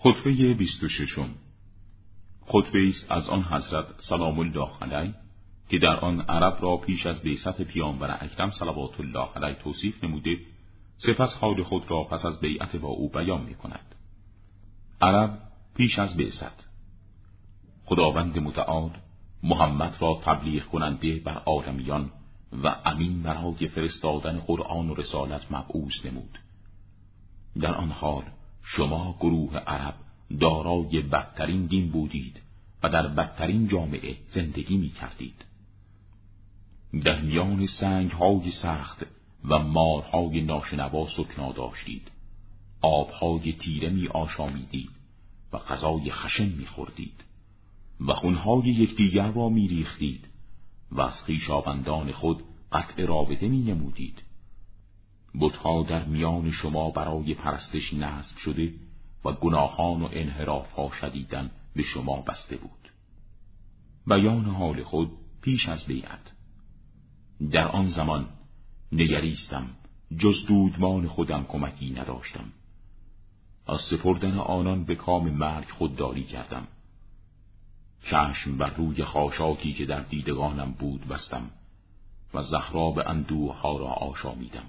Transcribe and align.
خطبه 0.00 0.54
بیست 0.54 0.82
و 0.82 0.88
ششم 0.88 1.30
خطبه 2.46 2.88
است 2.88 3.12
از 3.12 3.28
آن 3.28 3.42
حضرت 3.42 3.86
سلام 3.98 4.38
الله 4.38 4.68
علیه 4.82 5.14
که 5.68 5.78
در 5.78 5.96
آن 5.96 6.20
عرب 6.20 6.58
را 6.60 6.76
پیش 6.76 7.06
از 7.06 7.22
بیست 7.22 7.62
پیامبر 7.62 8.18
اکرم 8.20 8.50
صلوات 8.50 9.00
الله 9.00 9.28
علیه 9.36 9.54
توصیف 9.54 10.04
نموده 10.04 10.38
سپس 10.96 11.30
حال 11.40 11.62
خود 11.62 11.90
را 11.90 12.04
پس 12.04 12.24
از 12.24 12.40
بیعت 12.40 12.76
با 12.76 12.88
او 12.88 13.08
بیان 13.08 13.42
می 13.42 13.54
کند. 13.54 13.94
عرب 15.00 15.38
پیش 15.76 15.98
از 15.98 16.16
بیست 16.16 16.68
خداوند 17.84 18.38
متعال 18.38 18.90
محمد 19.42 19.96
را 20.00 20.20
تبلیغ 20.24 20.64
کننده 20.64 21.16
بر 21.16 21.42
آدمیان 21.46 22.10
و 22.64 22.76
امین 22.84 23.22
برای 23.22 23.68
فرستادن 23.68 24.38
قرآن 24.38 24.90
و 24.90 24.94
رسالت 24.94 25.52
مبعوث 25.52 26.04
نمود. 26.04 26.38
در 27.60 27.74
آن 27.74 27.90
حال 27.90 28.24
شما 28.76 29.16
گروه 29.20 29.56
عرب 29.56 29.94
دارای 30.40 31.00
بدترین 31.00 31.66
دین 31.66 31.90
بودید 31.90 32.40
و 32.82 32.88
در 32.88 33.06
بدترین 33.06 33.68
جامعه 33.68 34.16
زندگی 34.28 34.76
می 34.76 34.90
کردید. 34.90 35.44
در 37.04 37.20
میان 37.20 37.66
سنگ 37.66 38.10
های 38.10 38.50
سخت 38.62 39.06
و 39.44 39.58
مارهای 39.58 40.40
ناشنوا 40.40 41.06
سکنا 41.16 41.52
داشتید. 41.52 42.10
آبهای 42.80 43.52
تیره 43.52 43.88
می 43.88 44.08
آشامیدید 44.08 44.90
و 45.52 45.58
غذای 45.58 46.10
خشن 46.10 46.48
می 46.48 46.66
خوردید 46.66 47.24
و 48.00 48.12
خونهای 48.12 48.68
یکدیگر 48.68 49.30
را 49.32 49.48
می 49.48 49.68
ریختید 49.68 50.28
و 50.92 51.00
از 51.00 51.20
خویشاوندان 51.20 52.12
خود 52.12 52.42
قطع 52.72 53.04
رابطه 53.04 53.48
می 53.48 53.62
نمودید. 53.62 54.22
بتها 55.40 55.82
در 55.82 56.04
میان 56.04 56.50
شما 56.50 56.90
برای 56.90 57.34
پرستش 57.34 57.94
نصب 57.94 58.36
شده 58.36 58.74
و 59.24 59.32
گناهان 59.32 60.02
و 60.02 60.08
انحراف 60.12 60.72
ها 60.72 60.90
شدیدن 61.00 61.50
به 61.76 61.82
شما 61.82 62.20
بسته 62.20 62.56
بود. 62.56 62.92
بیان 64.06 64.44
حال 64.44 64.82
خود 64.82 65.10
پیش 65.42 65.68
از 65.68 65.84
بیعت. 65.84 66.32
در 67.50 67.68
آن 67.68 67.90
زمان 67.90 68.28
نگریستم 68.92 69.66
جز 70.18 70.46
دودمان 70.46 71.08
خودم 71.08 71.44
کمکی 71.44 71.90
نداشتم. 71.90 72.52
از 73.66 73.80
سپردن 73.80 74.38
آنان 74.38 74.84
به 74.84 74.94
کام 74.94 75.30
مرگ 75.30 75.70
خودداری 75.70 76.24
کردم. 76.24 76.66
چشم 78.02 78.58
بر 78.58 78.70
روی 78.70 79.04
خاشاکی 79.04 79.72
که 79.72 79.84
در 79.86 80.00
دیدگانم 80.00 80.72
بود 80.72 81.08
بستم 81.08 81.50
و 82.34 82.42
زهراب 82.42 82.98
اندوه 83.06 83.60
ها 83.60 83.78
را 83.78 83.86
آشامیدم. 83.86 84.66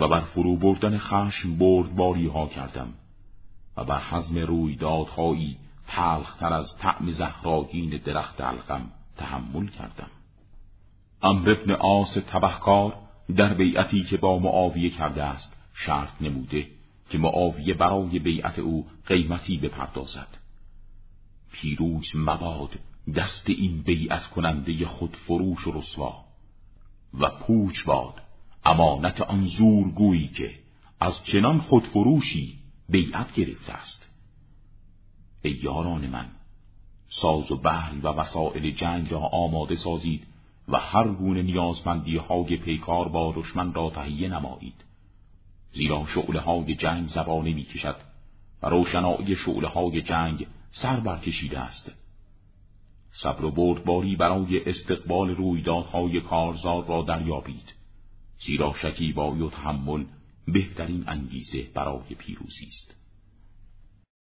و 0.00 0.08
بر 0.08 0.20
فرو 0.20 0.56
بردن 0.56 0.98
خشم 0.98 1.56
بردباری 1.58 2.26
ها 2.26 2.46
کردم 2.46 2.94
و 3.76 3.84
بر 3.84 4.00
حزم 4.00 4.38
رویدادهایی 4.38 5.56
تلختر 5.86 6.52
از 6.52 6.76
طعم 6.78 7.10
زهراگین 7.10 8.00
درخت 8.04 8.40
علقم 8.40 8.90
تحمل 9.16 9.66
کردم. 9.66 10.10
امر 11.22 11.50
ابن 11.50 11.72
آس 11.72 12.14
تبهکار 12.14 12.96
در 13.36 13.54
بیعتی 13.54 14.02
که 14.02 14.16
با 14.16 14.38
معاویه 14.38 14.90
کرده 14.90 15.22
است 15.22 15.56
شرط 15.74 16.22
نموده 16.22 16.66
که 17.10 17.18
معاویه 17.18 17.74
برای 17.74 18.18
بیعت 18.18 18.58
او 18.58 18.86
قیمتی 19.06 19.58
بپردازد. 19.58 20.38
پیروز 21.52 22.06
مباد 22.14 22.70
دست 23.16 23.44
این 23.46 23.82
بیعت 23.82 24.26
کننده 24.26 24.86
خود 24.86 25.16
فروش 25.16 25.66
و 25.66 25.72
رسوا 25.72 26.24
و 27.20 27.30
پوچ 27.30 27.84
باد 27.84 28.14
امانت 28.64 29.20
آن 29.20 29.46
زورگویی 29.46 30.28
که 30.28 30.50
از 31.00 31.14
چنان 31.24 31.60
خودفروشی 31.60 32.58
بیعت 32.88 33.34
گرفته 33.34 33.72
است. 33.72 34.06
ای 35.42 35.58
یاران 35.62 36.06
من 36.06 36.26
ساز 37.08 37.52
و 37.52 37.56
بحل 37.56 38.00
و 38.02 38.08
وسائل 38.08 38.70
جنگ 38.70 39.12
را 39.12 39.20
آماده 39.20 39.76
سازید 39.76 40.26
و 40.68 40.76
هر 40.78 41.08
گونه 41.08 41.42
نیازمندی 41.42 42.16
های 42.16 42.56
پیکار 42.56 43.08
با 43.08 43.32
دشمن 43.36 43.74
را 43.74 43.90
تهیه 43.90 44.28
نمایید. 44.28 44.84
زیرا 45.72 46.06
شعله 46.14 46.40
های 46.40 46.74
جنگ 46.74 47.08
زبانه 47.08 47.52
می 47.52 47.64
کشد 47.64 47.96
و 48.62 48.68
روشنایی 48.68 49.36
شعله 49.36 49.68
های 49.68 50.02
جنگ 50.02 50.46
سر 50.72 51.00
برکشیده 51.00 51.58
است. 51.58 51.92
صبر 53.12 53.44
و 53.44 53.50
بردباری 53.50 54.16
برای 54.16 54.70
استقبال 54.70 55.30
رویدادهای 55.30 56.20
کارزار 56.20 56.86
را 56.86 57.02
دریابید. 57.02 57.79
زیرا 58.46 58.74
شکیبایی 58.82 59.42
و 59.42 59.50
تحمل 59.50 60.04
بهترین 60.48 61.04
انگیزه 61.06 61.62
برای 61.74 62.14
پیروزی 62.18 62.66
است. 62.66 62.99